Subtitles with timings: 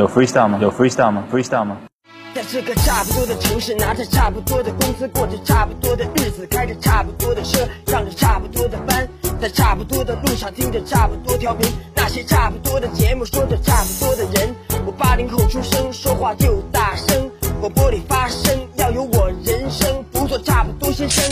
[0.00, 0.58] 有 freestyle 吗？
[0.62, 1.76] 有 freestyle 吗？freestyle 吗？
[2.34, 9.06] 在这个差不多的城市，拿着差不多的工资，过着差不多的日子，开着差不多的车，上着差不多的班，
[9.42, 14.54] 在差不多的路上听着差不多调频，那些差不多的节目，说着差不多的人。
[14.86, 17.30] 我八零后出生，说话就大声，
[17.60, 21.22] 我玻璃发声，要有我人生，不做差不多先生。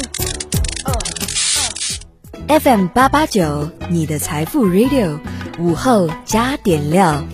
[0.85, 2.61] 嗯。
[2.61, 5.19] FM 八八九，你的财富 Radio，
[5.59, 7.25] 午后加点料。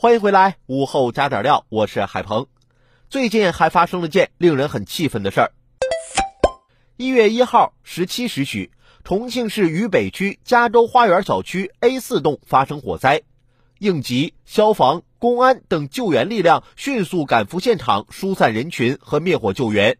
[0.00, 2.46] 欢迎回来，午后加点料，我是海鹏。
[3.10, 5.50] 最近还发生了件令人很气愤的事儿。
[6.96, 8.70] 一月一号十七时许，
[9.02, 13.22] 重庆市渝北区加州花园小区 A 四栋发生火灾，
[13.80, 19.98] 应急、消防、公安等救援力量迅速赶赴现场疏散人群和灭火救援。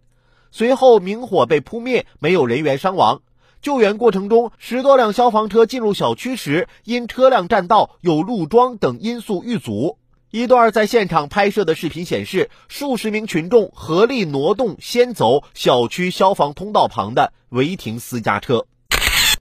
[0.53, 3.23] 随后，明火被扑灭，没有人员伤亡。
[3.61, 9.99] 救援过程中，十多辆消防车进入小区时，因车辆占道、有路桩等因素遇阻。
[10.31, 18.67] 一段在现场拍摄的视频显示，数十名群众合力挪动先走小区消防通道旁的违停私家车。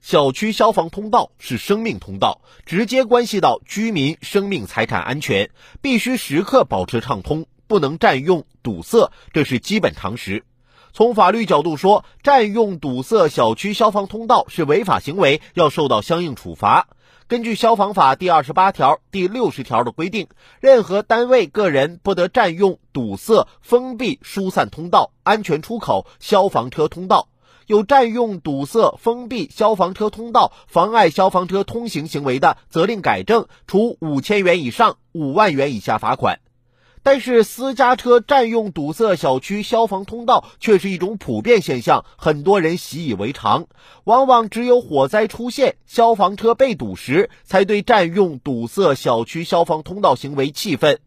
[0.00, 5.50] 小区消防通道是生命通道，直接关系到居民生命财产安全，
[5.82, 10.44] 必须时刻保持畅通，不能占用堵塞，这是基本常识。
[10.92, 16.88] 从法律角度说，占用堵塞小区消防通道是违法行为，要受到相应处罚。
[17.28, 20.28] 根据消防法第二十八条、第六十条的规定，
[20.60, 27.28] 任何单位、个人不得占用、堵塞、封闭疏散通道、安全出口、消防车通道。
[27.66, 36.40] 有占用、堵塞、封闭消防车通道、妨碍消防车通行行为的，责令改正，处五千元以上五万元以下罚款。
[37.02, 43.66] 但是私家车占用堵塞小区消防通道却是一种普遍现象，很多人习以为常。
[44.04, 50.98] 往往只有火灾出现、消防车被堵时，才对占用堵塞小区消防通道行为气愤。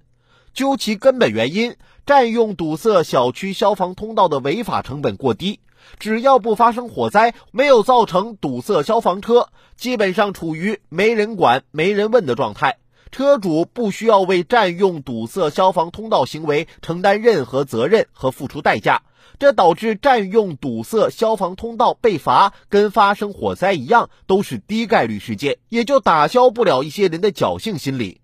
[0.53, 1.75] 究其根本原因，
[2.05, 5.59] 占用堵塞小区消防通道的违法成本过低，
[5.97, 9.47] 只要不发生火灾，没有造成堵塞消防车，
[9.77, 12.77] 基本上处于没人管、没人问的状态。
[13.11, 19.01] 车主不需要为占用堵塞消防通道行为承担任何责任和付出代价，
[19.37, 28.21] 这导致占用堵塞消防通道被罚，跟发生火灾一样，都是低概率事件，也就打消不了一些人的侥幸心理。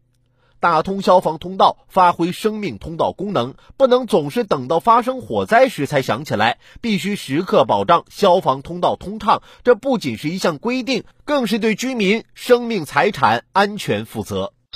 [0.59, 9.43] 打通消防通道，发挥生命通道功能，不能总是等到发生火灾时才想起来，必须时刻保障消防通道通畅。
[9.63, 14.53] 这不仅是一项规定，更是对居民生命财产安全负责。